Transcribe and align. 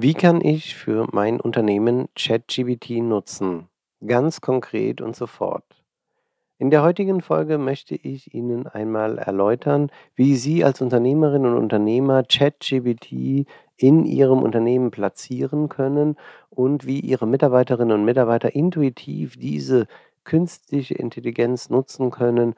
Wie 0.00 0.14
kann 0.14 0.40
ich 0.40 0.76
für 0.76 1.08
mein 1.10 1.40
Unternehmen 1.40 2.06
ChatGBT 2.14 3.02
nutzen? 3.02 3.66
Ganz 4.06 4.40
konkret 4.40 5.00
und 5.00 5.16
sofort. 5.16 5.64
In 6.56 6.70
der 6.70 6.84
heutigen 6.84 7.20
Folge 7.20 7.58
möchte 7.58 7.96
ich 7.96 8.32
Ihnen 8.32 8.68
einmal 8.68 9.18
erläutern, 9.18 9.90
wie 10.14 10.36
Sie 10.36 10.62
als 10.62 10.80
Unternehmerin 10.80 11.44
und 11.46 11.56
Unternehmer 11.56 12.22
ChatGBT 12.22 13.44
in 13.76 14.04
Ihrem 14.04 14.44
Unternehmen 14.44 14.92
platzieren 14.92 15.68
können 15.68 16.14
und 16.48 16.86
wie 16.86 17.00
Ihre 17.00 17.26
Mitarbeiterinnen 17.26 17.98
und 17.98 18.04
Mitarbeiter 18.04 18.54
intuitiv 18.54 19.36
diese 19.36 19.88
künstliche 20.22 20.94
Intelligenz 20.94 21.70
nutzen 21.70 22.12
können, 22.12 22.54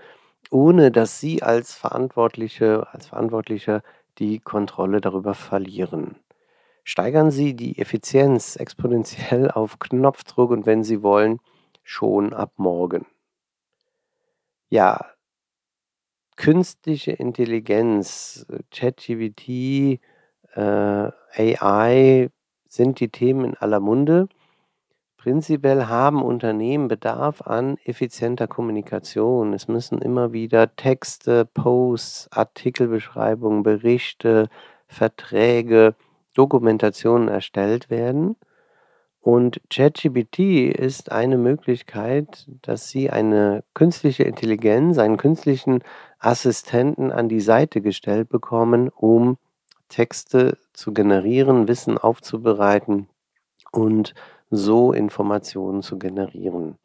ohne 0.51 0.91
dass 0.91 1.21
Sie 1.21 1.43
als 1.43 1.73
Verantwortliche, 1.73 2.87
als 2.93 3.07
Verantwortlicher 3.07 3.83
die 4.19 4.41
Kontrolle 4.41 5.01
darüber 5.01 5.33
verlieren. 5.33 6.17
Steigern 6.91 7.31
Sie 7.31 7.55
die 7.55 7.79
Effizienz 7.79 8.57
exponentiell 8.57 9.49
auf 9.49 9.79
Knopfdruck 9.79 10.51
und 10.51 10.67
wenn 10.67 10.83
Sie 10.83 11.05
wollen, 11.05 11.39
schon 11.85 12.33
ab 12.33 12.55
morgen. 12.57 13.07
Ja, 14.71 15.07
künstliche 16.35 17.13
Intelligenz, 17.13 18.45
ChatGPT, 18.73 20.01
äh, 20.57 21.13
AI 21.37 22.29
sind 22.67 22.99
die 22.99 23.09
Themen 23.11 23.45
in 23.45 23.55
aller 23.55 23.79
Munde. 23.79 24.29
Prinzipiell 25.17 25.87
haben 25.87 26.25
Unternehmen 26.25 26.89
Bedarf 26.89 27.43
an 27.43 27.77
effizienter 27.85 28.49
Kommunikation. 28.49 29.53
Es 29.53 29.69
müssen 29.69 30.03
immer 30.03 30.33
wieder 30.33 30.75
Texte, 30.75 31.45
Posts, 31.45 32.33
Artikelbeschreibungen, 32.33 33.63
Berichte, 33.63 34.49
Verträge, 34.89 35.95
Dokumentationen 36.33 37.29
erstellt 37.29 37.91
werden. 37.91 38.37
Und 39.21 39.61
ChatGPT 39.69 40.39
ist 40.75 41.13
eine 41.13 41.37
Möglichkeit, 41.37 42.49
dass 42.63 42.89
Sie 42.89 43.11
eine 43.11 43.65
künstliche 43.75 44.23
Intelligenz, 44.25 44.97
einen 44.99 45.19
künstlichen 45.19 45.83
Assistenten 46.19 47.13
an 47.13 47.29
die 47.29 47.41
Seite 47.41 47.83
gestellt 47.83 48.31
bekommen, 48.31 48.89
um 48.89 49.37
Texte 49.89 50.57
zu 50.73 50.95
generieren, 50.95 51.69
Wissen 51.69 51.99
aufzubereiten 51.99 53.09
und 53.73 54.15
so 54.51 54.93
Informationen 54.93 55.83
zu 55.83 55.99
generieren. 55.99 56.79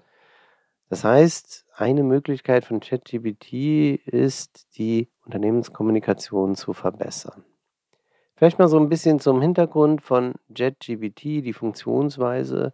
Das 0.89 1.03
heißt, 1.03 1.65
eine 1.75 2.03
Möglichkeit 2.03 2.65
von 2.65 2.79
ChatGPT 2.79 3.95
ist, 4.05 4.67
die 4.77 5.09
Unternehmenskommunikation 5.25 6.55
zu 6.55 6.73
verbessern. 6.73 7.43
Vielleicht 8.35 8.59
mal 8.59 8.67
so 8.67 8.77
ein 8.77 8.89
bisschen 8.89 9.19
zum 9.19 9.41
Hintergrund 9.41 10.01
von 10.01 10.33
JetGPT, 10.53 11.43
die 11.43 11.53
Funktionsweise. 11.53 12.73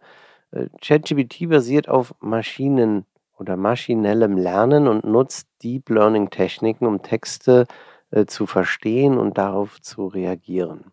Äh, 0.50 0.66
JetGPT 0.82 1.48
basiert 1.48 1.88
auf 1.88 2.14
Maschinen 2.20 3.06
oder 3.38 3.56
maschinellem 3.56 4.36
Lernen 4.36 4.88
und 4.88 5.04
nutzt 5.04 5.48
Deep 5.62 5.88
Learning 5.88 6.30
Techniken, 6.30 6.86
um 6.86 7.02
Texte 7.02 7.66
äh, 8.10 8.26
zu 8.26 8.46
verstehen 8.46 9.18
und 9.18 9.38
darauf 9.38 9.80
zu 9.80 10.06
reagieren. 10.06 10.92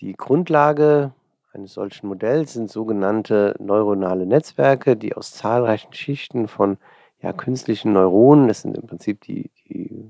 Die 0.00 0.12
Grundlage 0.12 1.12
eines 1.52 1.72
solchen 1.72 2.08
Modells 2.08 2.52
sind 2.52 2.70
sogenannte 2.70 3.56
neuronale 3.58 4.26
Netzwerke, 4.26 4.96
die 4.96 5.16
aus 5.16 5.32
zahlreichen 5.32 5.92
Schichten 5.94 6.46
von 6.46 6.76
ja, 7.20 7.32
künstlichen 7.32 7.94
Neuronen, 7.94 8.48
das 8.48 8.62
sind 8.62 8.76
im 8.76 8.86
Prinzip 8.86 9.22
die, 9.22 9.50
die 9.66 10.08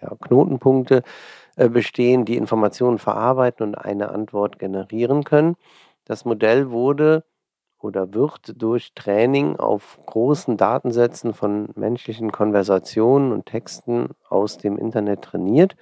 ja, 0.00 0.14
Knotenpunkte, 0.20 1.02
bestehen, 1.56 2.24
die 2.24 2.36
Informationen 2.36 2.98
verarbeiten 2.98 3.66
und 3.66 3.74
eine 3.76 4.10
Antwort 4.10 4.58
generieren 4.58 5.24
können. 5.24 5.56
Das 6.04 6.24
Modell 6.24 6.70
wurde 6.70 7.24
oder 7.80 8.14
wird 8.14 8.60
durch 8.62 8.94
Training 8.94 9.56
auf 9.56 9.98
großen 10.06 10.56
Datensätzen 10.56 11.34
von 11.34 11.68
menschlichen 11.76 12.32
Konversationen 12.32 13.32
und 13.32 13.46
Texten 13.46 14.10
aus 14.28 14.58
dem 14.58 14.78
Internet 14.78 15.22
trainiert 15.22 15.76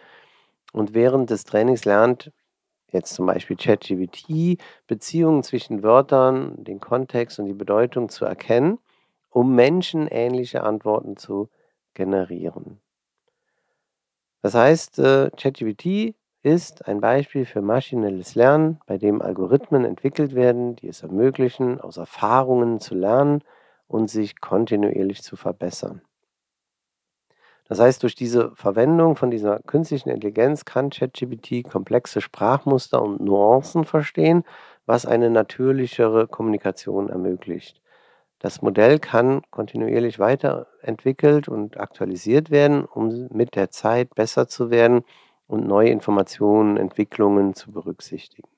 und 0.72 0.94
während 0.94 1.30
des 1.30 1.44
Trainings 1.44 1.84
lernt 1.84 2.32
jetzt 2.92 3.14
zum 3.14 3.26
Beispiel 3.26 3.56
ChatGPT 3.56 4.58
Beziehungen 4.86 5.42
zwischen 5.42 5.82
Wörtern, 5.82 6.64
den 6.64 6.80
Kontext 6.80 7.38
und 7.38 7.46
die 7.46 7.54
Bedeutung 7.54 8.08
zu 8.08 8.24
erkennen, 8.24 8.78
um 9.30 9.54
menschenähnliche 9.56 10.62
Antworten 10.64 11.16
zu 11.16 11.50
generieren. 11.94 12.80
Das 14.44 14.52
heißt, 14.52 14.98
äh, 14.98 15.30
ChatGPT 15.38 16.14
ist 16.42 16.86
ein 16.86 17.00
Beispiel 17.00 17.46
für 17.46 17.62
maschinelles 17.62 18.34
Lernen, 18.34 18.78
bei 18.86 18.98
dem 18.98 19.22
Algorithmen 19.22 19.86
entwickelt 19.86 20.34
werden, 20.34 20.76
die 20.76 20.88
es 20.88 21.02
ermöglichen, 21.02 21.80
aus 21.80 21.96
Erfahrungen 21.96 22.78
zu 22.78 22.94
lernen 22.94 23.42
und 23.88 24.10
sich 24.10 24.42
kontinuierlich 24.42 25.22
zu 25.22 25.36
verbessern. 25.36 26.02
Das 27.68 27.80
heißt, 27.80 28.02
durch 28.02 28.14
diese 28.16 28.54
Verwendung 28.54 29.16
von 29.16 29.30
dieser 29.30 29.60
künstlichen 29.60 30.10
Intelligenz 30.10 30.66
kann 30.66 30.90
ChatGPT 30.90 31.66
komplexe 31.66 32.20
Sprachmuster 32.20 33.00
und 33.00 33.22
Nuancen 33.22 33.86
verstehen, 33.86 34.44
was 34.84 35.06
eine 35.06 35.30
natürlichere 35.30 36.28
Kommunikation 36.28 37.08
ermöglicht. 37.08 37.80
Das 38.44 38.60
Modell 38.60 38.98
kann 38.98 39.40
kontinuierlich 39.50 40.18
weiterentwickelt 40.18 41.48
und 41.48 41.80
aktualisiert 41.80 42.50
werden, 42.50 42.84
um 42.84 43.28
mit 43.32 43.56
der 43.56 43.70
Zeit 43.70 44.14
besser 44.14 44.48
zu 44.48 44.70
werden 44.70 45.02
und 45.46 45.66
neue 45.66 45.88
Informationen, 45.88 46.76
Entwicklungen 46.76 47.54
zu 47.54 47.72
berücksichtigen. 47.72 48.50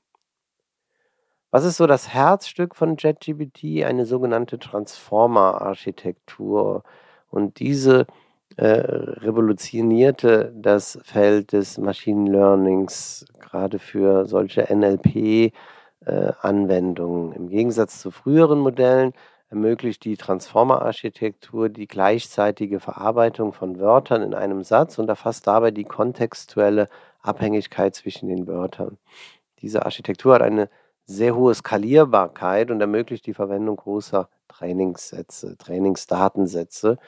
Was 1.52 1.64
ist 1.64 1.76
so 1.76 1.86
das 1.86 2.12
Herzstück 2.12 2.74
von 2.74 2.96
JetGPT? 2.96 3.84
Eine 3.84 4.06
sogenannte 4.06 4.58
Transformer-Architektur. 4.58 6.82
Und 7.30 7.60
diese 7.60 8.08
äh, 8.56 8.66
revolutionierte 8.66 10.52
das 10.56 10.98
Feld 11.04 11.52
des 11.52 11.78
Machine 11.78 12.28
Learnings, 12.28 13.24
gerade 13.38 13.78
für 13.78 14.26
solche 14.26 14.62
NLP-Anwendungen. 14.62 17.30
Äh, 17.30 17.36
Im 17.36 17.48
Gegensatz 17.50 18.00
zu 18.00 18.10
früheren 18.10 18.58
Modellen 18.58 19.12
ermöglicht 19.48 20.04
die 20.04 20.16
Transformer-Architektur 20.16 21.68
die 21.68 21.86
gleichzeitige 21.86 22.80
Verarbeitung 22.80 23.52
von 23.52 23.78
Wörtern 23.78 24.22
in 24.22 24.34
einem 24.34 24.64
Satz 24.64 24.98
und 24.98 25.08
erfasst 25.08 25.46
dabei 25.46 25.70
die 25.70 25.84
kontextuelle 25.84 26.88
Abhängigkeit 27.20 27.94
zwischen 27.94 28.28
den 28.28 28.46
Wörtern. 28.46 28.98
Diese 29.60 29.84
Architektur 29.84 30.34
hat 30.34 30.42
eine 30.42 30.68
sehr 31.04 31.36
hohe 31.36 31.54
Skalierbarkeit 31.54 32.70
und 32.70 32.80
ermöglicht 32.80 33.26
die 33.26 33.34
Verwendung 33.34 33.76
großer 33.76 34.28
Trainingssätze, 34.48 35.56
Trainingsdatensätze, 35.56 36.98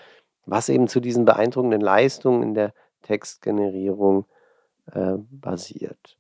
was 0.47 0.69
eben 0.69 0.89
zu 0.89 1.01
diesen 1.01 1.25
beeindruckenden 1.25 1.81
Leistungen 1.81 2.43
in 2.43 2.55
der 2.55 2.73
Textgenerierung 3.03 4.27
äh, 4.93 5.15
basiert. 5.31 6.17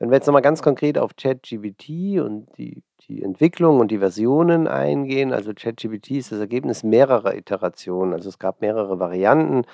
Wenn 0.00 0.08
wir 0.10 0.16
jetzt 0.16 0.26
nochmal 0.26 0.40
ganz 0.40 0.62
konkret 0.62 0.96
auf 0.96 1.14
ChatGPT 1.14 2.20
und 2.20 2.48
die, 2.56 2.82
die 3.06 3.22
Entwicklung 3.22 3.80
und 3.80 3.90
die 3.90 3.98
Versionen 3.98 4.66
eingehen, 4.66 5.30
also 5.30 5.52
ChatGPT 5.52 6.12
ist 6.12 6.32
das 6.32 6.40
Ergebnis 6.40 6.82
mehrerer 6.82 7.34
Iterationen. 7.34 8.14
Also 8.14 8.30
es 8.30 8.38
gab 8.38 8.62
mehrere 8.62 8.98
Varianten, 8.98 9.66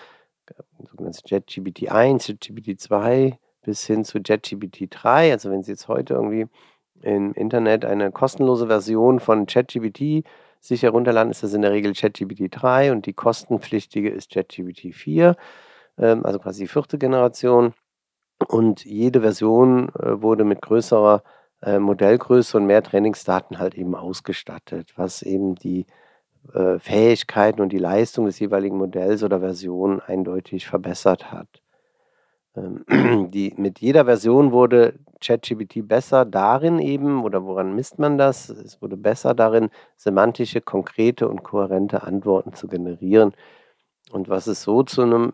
sogenanntes 0.82 1.23
ChatGPT 1.23 1.93
1, 1.93 2.26
ChatGPT 2.26 2.81
2 2.81 3.38
bis 3.62 3.87
hin 3.87 4.05
zu 4.05 4.20
ChatGPT 4.20 4.88
3. 4.90 5.31
Also 5.31 5.52
wenn 5.52 5.62
Sie 5.62 5.70
jetzt 5.70 5.87
heute 5.87 6.14
irgendwie 6.14 6.46
im 7.02 7.32
Internet 7.34 7.84
eine 7.84 8.11
kostenlose 8.11 8.67
Version 8.67 9.20
von 9.20 9.46
ChatGPT 9.46 10.25
sich 10.58 10.82
herunterladen, 10.82 11.31
ist 11.31 11.44
das 11.44 11.55
in 11.55 11.62
der 11.62 11.70
Regel 11.70 11.93
ChatGPT 11.93 12.49
3 12.50 12.90
und 12.90 13.06
die 13.06 13.12
kostenpflichtige 13.12 14.11
ist 14.11 14.32
ChatGPT 14.32 14.93
4, 14.93 15.37
ähm, 15.99 16.26
also 16.26 16.40
quasi 16.40 16.64
die 16.64 16.69
vierte 16.69 16.99
Generation. 16.99 17.75
Und 18.49 18.85
jede 18.85 19.21
Version 19.23 19.88
äh, 19.99 20.21
wurde 20.21 20.44
mit 20.44 20.61
größerer 20.62 21.23
äh, 21.62 21.79
Modellgröße 21.79 22.56
und 22.56 22.67
mehr 22.67 22.83
Trainingsdaten 22.83 23.59
halt 23.59 23.75
eben 23.75 23.94
ausgestattet, 23.94 24.93
was 24.97 25.23
eben 25.23 25.55
die 25.55 25.87
äh, 26.55 26.79
Fähigkeiten 26.79 27.61
und 27.61 27.71
die 27.71 27.79
Leistung 27.79 28.27
des 28.27 28.38
jeweiligen 28.38 28.77
Modells 28.77 29.23
oder 29.23 29.41
Version 29.41 30.00
eindeutig 30.00 30.67
verbessert 30.67 31.33
hat. 31.33 31.49
ähm, 32.56 33.31
die, 33.33 33.55
mit 33.56 33.81
jeder 33.81 34.05
Version 34.05 34.53
wurde 34.53 34.99
ChatGPT 35.21 35.87
besser 35.89 36.25
darin 36.25 36.79
eben, 36.79 37.25
oder 37.25 37.44
woran 37.44 37.75
misst 37.75 37.99
man 37.99 38.19
das? 38.19 38.49
Es 38.50 38.81
wurde 38.82 38.97
besser 38.97 39.35
darin, 39.35 39.71
semantische, 39.97 40.61
konkrete 40.61 41.29
und 41.29 41.43
kohärente 41.43 42.03
Antworten 42.03 42.53
zu 42.55 42.69
generieren. 42.69 43.32
Und 44.12 44.29
was 44.29 44.47
es 44.47 44.62
so 44.62 44.82
zu 44.82 45.03
einem 45.03 45.32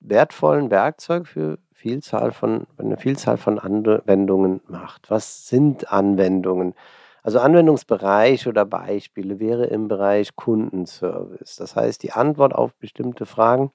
wertvollen 0.00 0.70
Werkzeug 0.70 1.26
für 1.26 1.58
Vielzahl 1.78 2.32
von, 2.32 2.66
eine 2.76 2.96
Vielzahl 2.96 3.36
von 3.36 3.60
Anwendungen 3.60 4.60
macht. 4.66 5.12
Was 5.12 5.46
sind 5.46 5.92
Anwendungen? 5.92 6.74
Also 7.22 7.38
Anwendungsbereich 7.38 8.48
oder 8.48 8.64
Beispiele 8.64 9.38
wäre 9.38 9.66
im 9.66 9.86
Bereich 9.86 10.34
Kundenservice. 10.34 11.54
Das 11.54 11.76
heißt, 11.76 12.02
die 12.02 12.10
Antwort 12.10 12.52
auf 12.52 12.74
bestimmte 12.74 13.26
Fragen, 13.26 13.70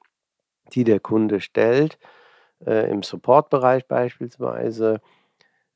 die 0.74 0.84
der 0.84 1.00
Kunde 1.00 1.40
stellt, 1.40 1.98
äh, 2.66 2.92
im 2.92 3.04
Supportbereich 3.04 3.88
beispielsweise. 3.88 5.00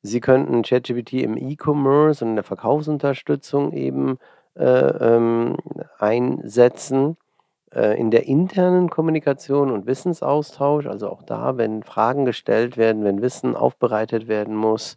Sie 0.02 0.20
könnten 0.20 0.60
ChatGPT 0.62 1.14
im 1.14 1.38
E-Commerce 1.38 2.22
und 2.22 2.32
in 2.32 2.36
der 2.36 2.44
Verkaufsunterstützung 2.44 3.72
eben 3.72 4.18
äh, 4.54 4.64
ähm, 4.66 5.56
einsetzen. 5.98 7.16
Äh, 7.74 7.98
in 7.98 8.10
der 8.10 8.26
internen 8.26 8.88
Kommunikation 8.88 9.70
und 9.70 9.86
Wissensaustausch, 9.86 10.86
also 10.86 11.10
auch 11.10 11.22
da, 11.22 11.56
wenn 11.56 11.82
Fragen 11.82 12.24
gestellt 12.24 12.76
werden, 12.76 13.04
wenn 13.04 13.20
Wissen 13.20 13.54
aufbereitet 13.56 14.26
werden 14.28 14.56
muss, 14.56 14.96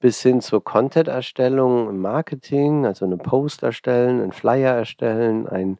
bis 0.00 0.22
hin 0.22 0.40
zur 0.40 0.62
Content-Erstellung 0.62 1.88
im 1.88 2.00
Marketing, 2.00 2.86
also 2.86 3.04
eine 3.04 3.16
Post 3.16 3.62
erstellen, 3.62 4.20
einen 4.20 4.32
Flyer 4.32 4.74
erstellen, 4.74 5.48
ein, 5.48 5.78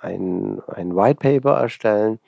ein, 0.00 0.62
ein 0.68 0.94
White 0.94 1.20
Paper 1.20 1.58
erstellen, 1.58 2.18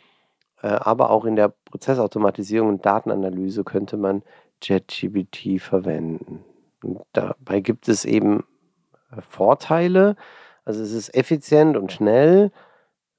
äh, 0.62 0.68
aber 0.68 1.10
auch 1.10 1.24
in 1.24 1.36
der 1.36 1.52
Prozessautomatisierung 1.66 2.68
und 2.68 2.86
Datenanalyse 2.86 3.64
könnte 3.64 3.96
man 3.96 4.22
ChatGPT 4.62 5.60
verwenden. 5.60 6.44
Und 6.82 7.02
dabei 7.12 7.60
gibt 7.60 7.88
es 7.88 8.04
eben 8.04 8.44
äh, 9.10 9.20
Vorteile. 9.20 10.16
Also 10.64 10.82
es 10.82 10.92
ist 10.92 11.14
effizient 11.14 11.76
und 11.76 11.92
schnell. 11.92 12.52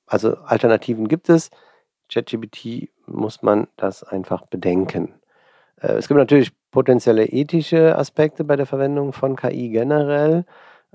Also 0.06 0.36
Alternativen 0.36 1.08
gibt 1.08 1.30
es. 1.30 1.50
ChatGPT 2.12 2.90
muss 3.06 3.42
man 3.42 3.68
das 3.78 4.02
einfach 4.04 4.42
bedenken. 4.46 5.14
Äh, 5.80 5.92
es 5.92 6.08
gibt 6.08 6.18
natürlich 6.18 6.52
potenzielle 6.70 7.24
ethische 7.24 7.96
Aspekte 7.96 8.44
bei 8.44 8.56
der 8.56 8.66
Verwendung 8.66 9.14
von 9.14 9.34
KI 9.34 9.70
generell 9.70 10.44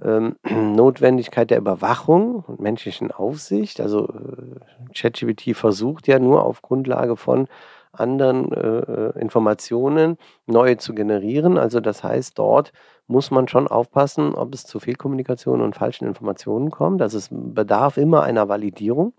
ähm, 0.03 0.35
Notwendigkeit 0.75 1.49
der 1.49 1.57
Überwachung 1.57 2.43
und 2.47 2.59
menschlichen 2.59 3.11
Aufsicht. 3.11 3.81
Also 3.81 4.07
äh, 4.07 4.93
ChatGPT 4.93 5.55
versucht 5.55 6.07
ja 6.07 6.19
nur 6.19 6.43
auf 6.43 6.61
Grundlage 6.61 7.17
von 7.17 7.47
anderen 7.93 8.51
äh, 8.51 8.59
äh, 8.59 9.19
Informationen 9.19 10.17
neue 10.45 10.77
zu 10.77 10.93
generieren. 10.93 11.57
Also 11.57 11.79
das 11.79 12.03
heißt, 12.03 12.38
dort 12.39 12.71
muss 13.07 13.31
man 13.31 13.47
schon 13.47 13.67
aufpassen, 13.67 14.33
ob 14.33 14.53
es 14.53 14.65
zu 14.65 14.79
Fehlkommunikation 14.79 15.61
und 15.61 15.75
falschen 15.75 16.07
Informationen 16.07 16.71
kommt. 16.71 17.01
Also 17.01 17.17
es 17.17 17.27
bedarf 17.31 17.97
immer 17.97 18.23
einer 18.23 18.47
Validierung 18.47 19.13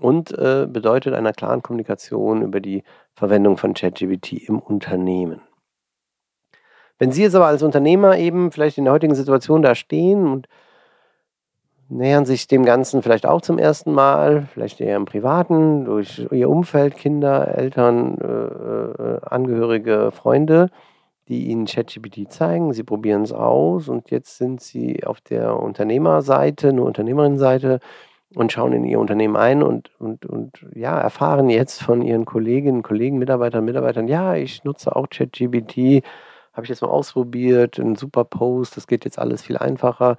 und 0.00 0.32
äh, 0.32 0.66
bedeutet 0.68 1.14
einer 1.14 1.32
klaren 1.32 1.62
Kommunikation 1.62 2.42
über 2.42 2.60
die 2.60 2.82
Verwendung 3.14 3.56
von 3.56 3.74
ChatGPT 3.74 4.32
im 4.32 4.58
Unternehmen. 4.58 5.42
Wenn 7.00 7.12
Sie 7.12 7.22
jetzt 7.22 7.34
aber 7.34 7.46
als 7.46 7.62
Unternehmer 7.62 8.18
eben 8.18 8.52
vielleicht 8.52 8.76
in 8.76 8.84
der 8.84 8.92
heutigen 8.92 9.14
Situation 9.14 9.62
da 9.62 9.74
stehen 9.74 10.28
und 10.28 10.48
nähern 11.88 12.26
sich 12.26 12.46
dem 12.46 12.62
Ganzen 12.66 13.02
vielleicht 13.02 13.24
auch 13.24 13.40
zum 13.40 13.58
ersten 13.58 13.90
Mal, 13.90 14.46
vielleicht 14.52 14.82
eher 14.82 14.96
im 14.96 15.06
Privaten, 15.06 15.86
durch 15.86 16.26
Ihr 16.30 16.50
Umfeld, 16.50 16.98
Kinder, 16.98 17.56
Eltern, 17.56 18.18
äh, 18.18 19.02
äh 19.02 19.20
Angehörige, 19.22 20.10
Freunde, 20.12 20.68
die 21.28 21.46
Ihnen 21.46 21.64
ChatGPT 21.64 22.30
zeigen. 22.30 22.74
Sie 22.74 22.84
probieren 22.84 23.22
es 23.22 23.32
aus 23.32 23.88
und 23.88 24.10
jetzt 24.10 24.36
sind 24.36 24.60
Sie 24.60 25.02
auf 25.04 25.22
der 25.22 25.58
Unternehmerseite, 25.58 26.68
eine 26.68 26.82
Unternehmerinnenseite 26.82 27.80
und 28.34 28.52
schauen 28.52 28.74
in 28.74 28.84
Ihr 28.84 29.00
Unternehmen 29.00 29.36
ein 29.36 29.62
und, 29.62 29.90
und, 29.98 30.26
und 30.26 30.66
ja, 30.74 31.00
erfahren 31.00 31.48
jetzt 31.48 31.82
von 31.82 32.02
Ihren 32.02 32.26
Kolleginnen, 32.26 32.82
Kollegen, 32.82 33.16
Mitarbeitern, 33.16 33.64
Mitarbeitern, 33.64 34.06
ja, 34.06 34.34
ich 34.34 34.64
nutze 34.64 34.94
auch 34.94 35.08
ChatGPT 35.08 36.04
habe 36.60 36.66
ich 36.66 36.70
jetzt 36.70 36.82
mal 36.82 36.88
ausprobiert, 36.88 37.78
ein 37.78 37.96
super 37.96 38.24
Post, 38.24 38.76
das 38.76 38.86
geht 38.86 39.06
jetzt 39.06 39.18
alles 39.18 39.40
viel 39.40 39.56
einfacher. 39.56 40.18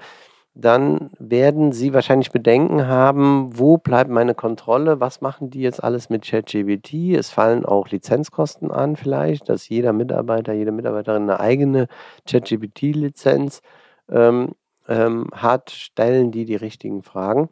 Dann 0.55 1.11
werden 1.19 1.71
Sie 1.71 1.93
wahrscheinlich 1.93 2.31
Bedenken 2.31 2.87
haben, 2.87 3.57
wo 3.59 3.77
bleibt 3.77 4.09
meine 4.09 4.33
Kontrolle, 4.33 4.99
was 4.99 5.21
machen 5.21 5.51
die 5.51 5.61
jetzt 5.61 5.83
alles 5.83 6.09
mit 6.09 6.23
ChatGPT. 6.25 7.15
Es 7.15 7.29
fallen 7.29 7.63
auch 7.63 7.89
Lizenzkosten 7.89 8.71
an 8.71 8.95
vielleicht, 8.95 9.49
dass 9.49 9.69
jeder 9.69 9.93
Mitarbeiter, 9.93 10.53
jede 10.53 10.71
Mitarbeiterin 10.71 11.23
eine 11.23 11.39
eigene 11.39 11.87
ChatGPT-Lizenz 12.27 13.61
ähm, 14.09 14.55
ähm, 14.87 15.27
hat, 15.31 15.69
stellen 15.69 16.31
die 16.31 16.45
die 16.45 16.55
richtigen 16.55 17.03
Fragen. 17.03 17.49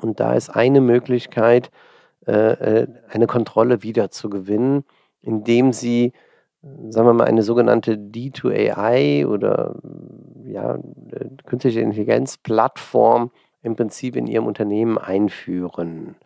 Und 0.00 0.18
da 0.18 0.34
ist 0.34 0.50
eine 0.50 0.80
Möglichkeit, 0.80 1.70
äh, 2.26 2.32
äh 2.82 2.86
eine 3.08 3.28
Kontrolle 3.28 3.84
wieder 3.84 4.10
zu 4.10 4.30
gewinnen, 4.30 4.84
indem 5.22 5.72
Sie 5.72 6.12
sagen 6.62 7.06
wir 7.06 7.14
mal, 7.14 7.24
eine 7.24 7.42
sogenannte 7.42 7.96
D2AI 7.96 9.26
oder 9.26 9.76
ja, 10.44 10.78
künstliche 11.46 11.80
Intelligenz-Plattform 11.80 13.30
im 13.62 13.76
Prinzip 13.76 14.16
in 14.16 14.26
Ihrem 14.26 14.46
Unternehmen 14.46 14.98
einführen. 14.98 16.16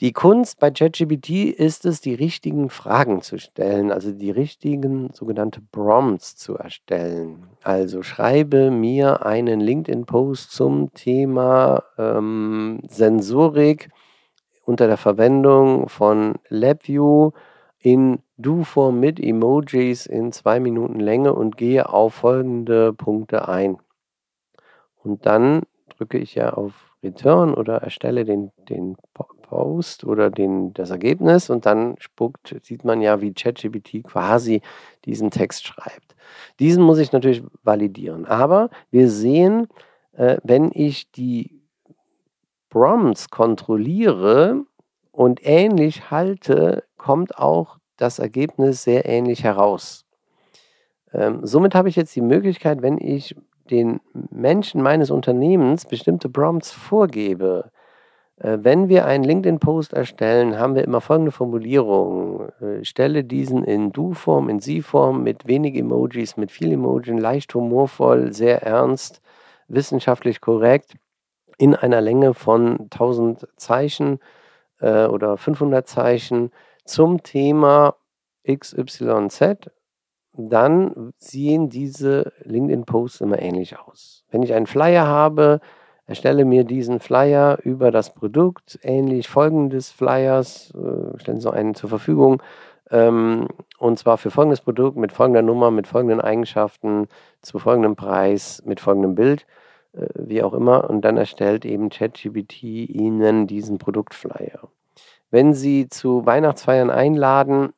Die 0.00 0.12
Kunst 0.12 0.58
bei 0.58 0.70
ChatGPT 0.70 1.50
ist 1.50 1.84
es, 1.84 2.00
die 2.00 2.14
richtigen 2.14 2.70
Fragen 2.70 3.20
zu 3.20 3.38
stellen, 3.38 3.92
also 3.92 4.12
die 4.12 4.30
richtigen 4.30 5.10
sogenannte 5.12 5.60
Prompts 5.60 6.36
zu 6.36 6.56
erstellen. 6.56 7.46
Also 7.62 8.02
schreibe 8.02 8.70
mir 8.70 9.26
einen 9.26 9.60
LinkedIn-Post 9.60 10.52
zum 10.52 10.94
Thema 10.94 11.82
ähm, 11.98 12.80
Sensorik 12.88 13.90
unter 14.64 14.86
der 14.86 14.96
Verwendung 14.96 15.90
von 15.90 16.36
LabVIEW 16.48 17.32
in 17.80 18.20
Du-Form 18.36 19.00
mit 19.00 19.18
Emojis 19.18 20.06
in 20.06 20.32
zwei 20.32 20.60
Minuten 20.60 21.00
Länge 21.00 21.34
und 21.34 21.56
gehe 21.56 21.88
auf 21.88 22.14
folgende 22.14 22.92
Punkte 22.92 23.48
ein. 23.48 23.78
Und 25.02 25.26
dann 25.26 25.62
drücke 25.96 26.18
ich 26.18 26.34
ja 26.34 26.52
auf 26.52 26.94
Return 27.02 27.54
oder 27.54 27.82
erstelle 27.82 28.24
den, 28.24 28.52
den 28.68 28.96
Post 29.14 30.04
oder 30.04 30.30
den, 30.30 30.72
das 30.74 30.90
Ergebnis 30.90 31.50
und 31.50 31.66
dann 31.66 31.96
spuckt, 31.98 32.54
sieht 32.62 32.84
man 32.84 33.00
ja, 33.00 33.20
wie 33.20 33.32
ChatGPT 33.32 34.04
quasi 34.04 34.60
diesen 35.06 35.30
Text 35.30 35.66
schreibt. 35.66 36.14
Diesen 36.58 36.82
muss 36.84 36.98
ich 36.98 37.12
natürlich 37.12 37.42
validieren. 37.62 38.26
Aber 38.26 38.70
wir 38.90 39.10
sehen, 39.10 39.68
äh, 40.12 40.36
wenn 40.44 40.70
ich 40.72 41.10
die 41.10 41.62
Prompts 42.68 43.30
kontrolliere 43.30 44.64
und 45.12 45.40
ähnlich 45.42 46.10
halte, 46.10 46.84
kommt 46.96 47.36
auch 47.38 47.78
das 47.96 48.18
Ergebnis 48.18 48.82
sehr 48.84 49.06
ähnlich 49.06 49.44
heraus. 49.44 50.04
Ähm, 51.12 51.40
somit 51.46 51.74
habe 51.74 51.88
ich 51.88 51.96
jetzt 51.96 52.14
die 52.16 52.20
Möglichkeit, 52.20 52.82
wenn 52.82 52.98
ich 52.98 53.36
den 53.70 54.00
Menschen 54.30 54.82
meines 54.82 55.10
Unternehmens 55.10 55.86
bestimmte 55.86 56.28
Prompts 56.28 56.72
vorgebe, 56.72 57.70
äh, 58.40 58.58
wenn 58.62 58.88
wir 58.88 59.06
einen 59.06 59.24
LinkedIn-Post 59.24 59.92
erstellen, 59.92 60.58
haben 60.58 60.74
wir 60.74 60.84
immer 60.84 61.00
folgende 61.00 61.30
Formulierung. 61.30 62.48
Äh, 62.60 62.84
stelle 62.84 63.24
diesen 63.24 63.64
in 63.64 63.92
Du-Form, 63.92 64.48
in 64.48 64.60
Sie-Form, 64.60 65.22
mit 65.22 65.46
wenig 65.46 65.76
Emojis, 65.76 66.36
mit 66.36 66.50
viel 66.50 66.72
Emojien, 66.72 67.18
leicht 67.18 67.54
humorvoll, 67.54 68.32
sehr 68.32 68.62
ernst, 68.62 69.20
wissenschaftlich 69.68 70.40
korrekt, 70.40 70.94
in 71.58 71.74
einer 71.74 72.00
Länge 72.00 72.34
von 72.34 72.88
1000 72.90 73.46
Zeichen 73.56 74.18
äh, 74.80 75.06
oder 75.06 75.36
500 75.36 75.86
Zeichen 75.86 76.50
zum 76.84 77.22
Thema 77.22 77.96
XYZ 78.48 79.70
dann 80.48 81.12
sehen 81.18 81.68
diese 81.68 82.32
LinkedIn-Posts 82.44 83.22
immer 83.22 83.40
ähnlich 83.40 83.78
aus. 83.78 84.24
Wenn 84.30 84.42
ich 84.42 84.54
einen 84.54 84.66
Flyer 84.66 85.06
habe, 85.06 85.60
erstelle 86.06 86.44
mir 86.44 86.64
diesen 86.64 87.00
Flyer 87.00 87.58
über 87.62 87.90
das 87.90 88.14
Produkt, 88.14 88.78
ähnlich 88.82 89.28
folgendes 89.28 89.90
Flyers, 89.90 90.72
äh, 90.74 91.18
stellen 91.18 91.40
Sie 91.40 91.52
einen 91.52 91.74
zur 91.74 91.88
Verfügung, 91.88 92.42
ähm, 92.90 93.48
und 93.78 93.98
zwar 93.98 94.18
für 94.18 94.30
folgendes 94.30 94.60
Produkt 94.60 94.96
mit 94.96 95.12
folgender 95.12 95.42
Nummer, 95.42 95.70
mit 95.70 95.86
folgenden 95.86 96.20
Eigenschaften, 96.20 97.08
zu 97.40 97.58
folgendem 97.58 97.96
Preis, 97.96 98.62
mit 98.64 98.80
folgendem 98.80 99.14
Bild, 99.14 99.46
äh, 99.92 100.06
wie 100.14 100.42
auch 100.42 100.54
immer, 100.54 100.88
und 100.88 101.02
dann 101.02 101.16
erstellt 101.16 101.64
eben 101.64 101.90
ChatGPT 101.90 102.62
Ihnen 102.62 103.46
diesen 103.46 103.78
Produktflyer. 103.78 104.69
Wenn 105.30 105.54
Sie 105.54 105.88
zu 105.88 106.26
Weihnachtsfeiern 106.26 106.90
einladen, 106.90 107.72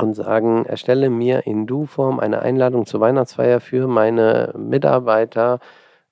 und 0.00 0.14
sagen, 0.14 0.64
erstelle 0.64 1.10
mir 1.10 1.46
in 1.46 1.66
Du-Form 1.66 2.20
eine 2.20 2.42
Einladung 2.42 2.86
zur 2.86 3.00
Weihnachtsfeier 3.00 3.60
für 3.60 3.86
meine 3.86 4.52
Mitarbeiter 4.56 5.60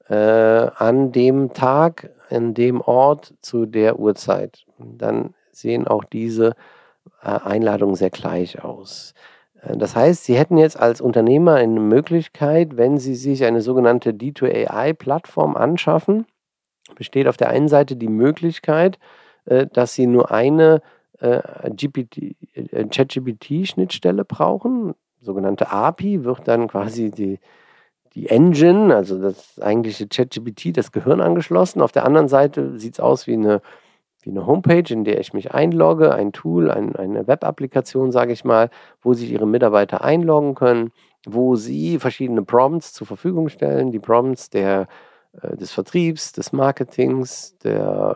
äh, 0.09 0.15
an 0.15 1.13
dem 1.13 1.53
Tag, 1.53 2.11
an 2.31 2.55
dem 2.55 2.81
Ort, 2.81 3.35
zu 3.41 3.67
der 3.67 3.99
Uhrzeit. 3.99 4.67
Dann 4.79 5.35
sehen 5.53 5.87
auch 5.87 6.05
diese 6.05 6.55
äh, 7.23 7.29
Einladungen 7.29 7.95
sehr 7.95 8.11
gleich 8.11 8.63
aus. 8.63 9.15
Äh, 9.63 9.77
das 9.77 9.97
heißt, 9.97 10.25
Sie 10.25 10.37
hätten 10.37 10.59
jetzt 10.59 10.79
als 10.79 11.01
Unternehmer 11.01 11.55
eine 11.55 11.81
Möglichkeit, 11.81 12.77
wenn 12.77 12.99
Sie 12.99 13.15
sich 13.15 13.45
eine 13.45 13.61
sogenannte 13.61 14.11
D2AI-Plattform 14.11 15.57
anschaffen, 15.57 16.27
besteht 16.95 17.29
auf 17.29 17.37
der 17.37 17.51
einen 17.51 17.69
Seite 17.69 17.97
die 17.97 18.09
Möglichkeit, 18.09 18.99
dass 19.73 19.95
Sie 19.95 20.07
nur 20.07 20.31
eine 20.31 20.83
äh, 21.21 21.41
äh, 21.65 22.85
ChatGPT-Schnittstelle 22.85 24.25
brauchen. 24.25 24.95
Sogenannte 25.21 25.73
API 25.73 26.23
wird 26.25 26.47
dann 26.47 26.69
quasi 26.69 27.11
die, 27.11 27.41
die 28.15 28.29
Engine, 28.29 28.95
also 28.95 29.21
das 29.21 29.61
eigentliche 29.61 30.07
ChatGPT, 30.07 30.77
das 30.77 30.93
Gehirn 30.93 31.21
angeschlossen. 31.21 31.83
Auf 31.83 31.91
der 31.91 32.05
anderen 32.05 32.29
Seite 32.29 32.79
sieht 32.79 32.95
es 32.95 33.01
aus 33.01 33.27
wie 33.27 33.33
eine, 33.33 33.63
wie 34.23 34.31
eine 34.31 34.47
Homepage, 34.47 34.85
in 34.93 35.03
der 35.03 35.19
ich 35.19 35.33
mich 35.33 35.53
einlogge, 35.53 36.15
ein 36.15 36.33
Tool, 36.33 36.71
ein, 36.71 36.95
eine 36.95 37.27
Web-Applikation, 37.27 38.13
sage 38.13 38.33
ich 38.33 38.45
mal, 38.45 38.71
wo 39.03 39.13
sich 39.13 39.33
Ihre 39.33 39.47
Mitarbeiter 39.47 40.05
einloggen 40.05 40.55
können, 40.55 40.93
wo 41.27 41.57
Sie 41.57 41.99
verschiedene 41.99 42.45
Prompts 42.45 42.93
zur 42.93 43.09
Verfügung 43.09 43.49
stellen, 43.49 43.91
die 43.91 43.99
Prompts 43.99 44.51
der, 44.51 44.87
äh, 45.43 45.57
des 45.57 45.73
Vertriebs, 45.73 46.31
des 46.31 46.53
Marketings, 46.53 47.59
der 47.59 48.15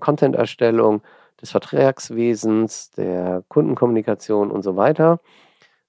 Content-Erstellung, 0.00 1.02
des 1.40 1.50
Vertragswesens, 1.50 2.92
der 2.92 3.42
Kundenkommunikation 3.48 4.50
und 4.50 4.62
so 4.62 4.76
weiter, 4.76 5.20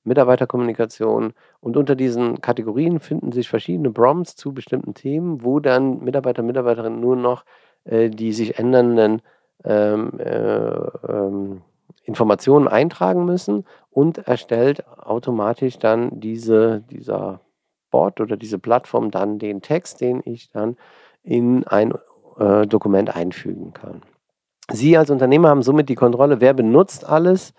Mitarbeiterkommunikation. 0.03 1.33
Und 1.61 1.77
unter 1.77 1.95
diesen 1.95 2.41
Kategorien 2.41 2.99
finden 2.99 3.31
sich 3.31 3.47
verschiedene 3.47 3.91
Prompts 3.91 4.35
zu 4.35 4.53
bestimmten 4.53 4.93
Themen, 4.93 5.43
wo 5.43 5.59
dann 5.59 6.03
Mitarbeiter, 6.03 6.43
Mitarbeiterinnen 6.43 6.99
nur 6.99 7.15
noch 7.15 7.45
äh, 7.87 8.09
die 8.09 8.33
sich 8.33 8.59
ändernden 8.59 9.21
ähm, 9.63 10.19
äh, 10.19 10.69
ähm, 11.09 11.61
Informationen 12.03 12.67
eintragen 12.67 13.25
müssen 13.25 13.65
und 13.91 14.17
erstellt 14.19 14.85
automatisch 14.87 15.77
dann 15.77 16.19
diese, 16.19 16.81
dieser 16.89 17.41
Bot 17.89 18.19
oder 18.19 18.35
diese 18.35 18.59
Plattform 18.59 19.09
dann 19.09 19.39
den 19.39 19.61
Text, 19.61 20.01
den 20.01 20.21
ich 20.25 20.49
dann 20.49 20.77
in 21.23 21.65
ein 21.65 21.93
äh, 22.39 22.67
Dokument 22.67 23.15
einfügen 23.15 23.73
kann. 23.73 24.01
Sie 24.71 24.97
als 24.97 25.09
Unternehmer 25.09 25.49
haben 25.49 25.63
somit 25.63 25.89
die 25.89 25.95
Kontrolle, 25.95 26.41
wer 26.41 26.53
benutzt 26.53 27.07
alles 27.07 27.53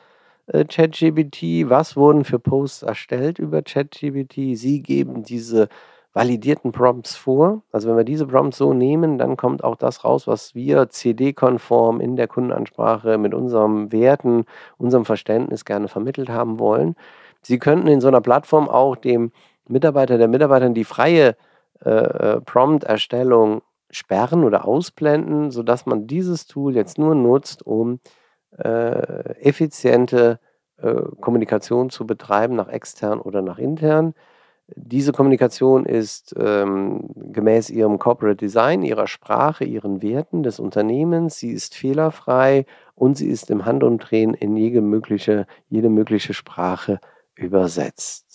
äh, 0.47 0.64
ChatGPT, 0.64 1.68
was 1.68 1.97
wurden 1.97 2.25
für 2.25 2.38
Posts 2.38 2.82
erstellt 2.82 3.38
über 3.38 3.62
ChatGPT. 3.62 4.56
Sie 4.56 4.82
geben 4.82 5.23
diese 5.23 5.68
validierten 6.12 6.73
Prompts 6.73 7.16
vor. 7.16 7.62
Also 7.70 7.88
wenn 7.88 7.97
wir 7.97 8.04
diese 8.04 8.26
Prompts 8.26 8.58
so 8.58 8.73
nehmen, 8.73 9.18
dann 9.18 9.37
kommt 9.37 9.62
auch 9.62 9.76
das 9.76 10.04
raus, 10.04 10.26
was 10.26 10.54
wir 10.54 10.88
CD-konform 10.90 12.00
in 12.00 12.16
der 12.16 12.28
Kundenansprache 12.28 13.18
mit 13.18 13.35
unseren 13.35 13.92
Werten, 13.92 14.44
unserem 14.78 15.04
Verständnis 15.04 15.64
gerne 15.64 15.88
vermittelt 15.88 16.28
haben 16.28 16.58
wollen. 16.58 16.97
Sie 17.42 17.58
könnten 17.58 17.88
in 17.88 18.00
so 18.00 18.08
einer 18.08 18.20
Plattform 18.20 18.68
auch 18.68 18.97
dem 18.97 19.32
Mitarbeiter, 19.68 20.18
der 20.18 20.28
Mitarbeiterin 20.28 20.75
die 20.75 20.85
freie 20.85 21.37
äh, 21.85 21.90
äh 21.90 22.40
Prompt-Erstellung 22.40 23.62
sperren 23.90 24.45
oder 24.45 24.66
ausblenden, 24.66 25.50
sodass 25.50 25.87
man 25.87 26.07
dieses 26.07 26.47
Tool 26.47 26.75
jetzt 26.75 26.99
nur 26.99 27.14
nutzt, 27.14 27.66
um 27.66 28.00
äh, 28.57 29.35
effiziente 29.40 30.40
äh, 30.78 30.95
Kommunikation 31.21 31.90
zu 31.90 32.07
betreiben, 32.07 32.57
nach 32.57 32.68
extern 32.68 33.21
oder 33.21 33.42
nach 33.42 33.59
intern. 33.59 34.14
Diese 34.76 35.12
Kommunikation 35.12 35.87
ist 35.87 36.35
ähm, 36.38 37.09
gemäß 37.16 37.71
ihrem 37.71 37.99
Corporate 37.99 38.37
Design, 38.37 38.83
ihrer 38.83 39.07
Sprache, 39.07 39.64
ihren 39.64 40.02
Werten 40.02 40.42
des 40.42 40.61
Unternehmens. 40.61 41.38
Sie 41.38 41.50
ist 41.52 41.75
fehlerfrei 41.75 42.66
und 42.95 43.16
sie 43.16 43.28
ist 43.28 43.50
im 43.50 43.64
Handumdrehen 43.64 44.35
in 44.35 44.57
jede 44.57 44.83
mögliche, 44.83 45.47
jede 45.68 45.88
mögliche 45.88 46.35
Sprache 46.35 47.00
übersetzt. 47.35 48.27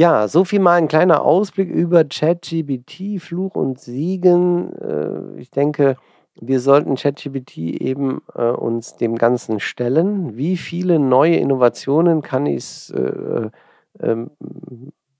Ja, 0.00 0.28
so 0.28 0.46
viel 0.46 0.60
mal 0.60 0.78
ein 0.78 0.88
kleiner 0.88 1.22
Ausblick 1.22 1.68
über 1.68 2.04
ChatGPT, 2.04 3.20
Fluch 3.20 3.54
und 3.54 3.78
Siegen. 3.78 4.72
Äh, 4.78 5.38
ich 5.38 5.50
denke, 5.50 5.98
wir 6.36 6.60
sollten 6.60 6.94
ChatGPT 6.94 7.58
eben 7.58 8.22
äh, 8.34 8.44
uns 8.44 8.96
dem 8.96 9.16
Ganzen 9.16 9.60
stellen. 9.60 10.38
Wie 10.38 10.56
viele 10.56 10.98
neue 10.98 11.36
Innovationen 11.36 12.22
kann 12.22 12.46
ich 12.46 12.90
äh, 12.94 13.50
ähm, 14.00 14.30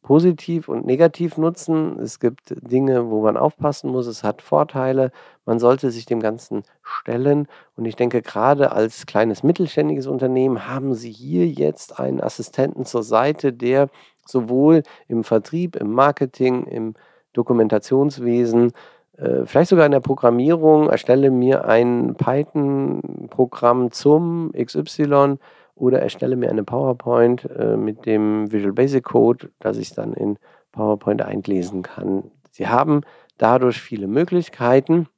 positiv 0.00 0.68
und 0.68 0.86
negativ 0.86 1.36
nutzen. 1.36 1.98
Es 2.00 2.18
gibt 2.18 2.54
Dinge, 2.62 3.10
wo 3.10 3.22
man 3.22 3.36
aufpassen 3.36 3.90
muss. 3.90 4.06
Es 4.06 4.24
hat 4.24 4.40
Vorteile. 4.40 5.12
Man 5.44 5.58
sollte 5.58 5.90
sich 5.90 6.06
dem 6.06 6.20
Ganzen 6.20 6.62
stellen. 6.82 7.48
Und 7.76 7.84
ich 7.84 7.96
denke, 7.96 8.22
gerade 8.22 8.72
als 8.72 9.04
kleines 9.04 9.42
mittelständiges 9.42 10.06
Unternehmen 10.06 10.66
haben 10.66 10.94
Sie 10.94 11.12
hier 11.12 11.46
jetzt 11.46 12.00
einen 12.00 12.20
Assistenten 12.20 12.86
zur 12.86 13.02
Seite, 13.02 13.52
der 13.52 13.90
sowohl 14.26 14.82
im 15.08 15.24
Vertrieb, 15.24 15.76
im 15.76 15.92
Marketing, 15.92 16.64
im 16.64 16.94
Dokumentationswesen, 17.32 18.72
äh, 19.16 19.44
vielleicht 19.44 19.70
sogar 19.70 19.86
in 19.86 19.92
der 19.92 20.00
Programmierung, 20.00 20.88
erstelle 20.88 21.30
mir 21.30 21.66
ein 21.66 22.14
Python-Programm 22.16 23.90
zum 23.92 24.52
XY 24.52 25.36
oder 25.74 26.00
erstelle 26.00 26.36
mir 26.36 26.50
eine 26.50 26.64
PowerPoint 26.64 27.48
äh, 27.50 27.76
mit 27.76 28.06
dem 28.06 28.50
Visual 28.50 28.72
Basic 28.72 29.04
Code, 29.04 29.50
das 29.60 29.76
ich 29.78 29.94
dann 29.94 30.12
in 30.14 30.38
PowerPoint 30.72 31.22
einlesen 31.22 31.82
kann. 31.82 32.30
Sie 32.50 32.68
haben 32.68 33.02
dadurch 33.38 33.80
viele 33.80 34.06
Möglichkeiten. 34.06 35.08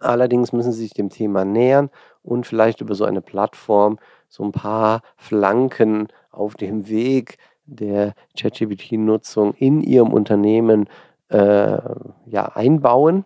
Allerdings 0.00 0.52
müssen 0.52 0.72
Sie 0.72 0.82
sich 0.82 0.92
dem 0.92 1.10
Thema 1.10 1.44
nähern 1.44 1.90
und 2.22 2.46
vielleicht 2.46 2.80
über 2.80 2.94
so 2.94 3.04
eine 3.04 3.20
Plattform 3.20 3.98
so 4.28 4.42
ein 4.42 4.52
paar 4.52 5.02
Flanken 5.16 6.08
auf 6.30 6.54
dem 6.54 6.88
Weg 6.88 7.38
der 7.66 8.14
ChatGPT-Nutzung 8.38 9.54
in 9.54 9.80
Ihrem 9.80 10.12
Unternehmen 10.12 10.88
äh, 11.28 11.78
ja, 12.26 12.44
einbauen. 12.54 13.24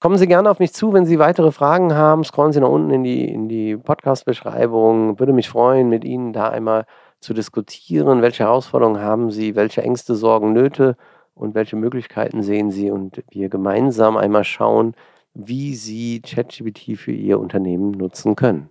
Kommen 0.00 0.18
Sie 0.18 0.26
gerne 0.26 0.50
auf 0.50 0.58
mich 0.58 0.72
zu, 0.72 0.92
wenn 0.92 1.06
Sie 1.06 1.20
weitere 1.20 1.52
Fragen 1.52 1.94
haben. 1.94 2.24
Scrollen 2.24 2.52
Sie 2.52 2.60
nach 2.60 2.68
unten 2.68 2.90
in 2.90 3.04
die, 3.04 3.24
in 3.24 3.48
die 3.48 3.76
Podcast-Beschreibung. 3.76 5.20
Würde 5.20 5.32
mich 5.32 5.48
freuen, 5.48 5.88
mit 5.88 6.04
Ihnen 6.04 6.32
da 6.32 6.48
einmal 6.48 6.86
zu 7.20 7.34
diskutieren. 7.34 8.20
Welche 8.20 8.44
Herausforderungen 8.44 9.00
haben 9.00 9.30
Sie? 9.30 9.54
Welche 9.54 9.82
Ängste, 9.82 10.16
Sorgen, 10.16 10.52
Nöte 10.52 10.96
und 11.34 11.54
welche 11.54 11.76
Möglichkeiten 11.76 12.42
sehen 12.42 12.72
Sie 12.72 12.90
und 12.90 13.22
wir 13.30 13.48
gemeinsam 13.48 14.16
einmal 14.16 14.42
schauen, 14.42 14.94
wie 15.34 15.74
Sie 15.74 16.20
ChatGPT 16.20 16.98
für 16.98 17.12
Ihr 17.12 17.38
Unternehmen 17.38 17.92
nutzen 17.92 18.34
können. 18.34 18.70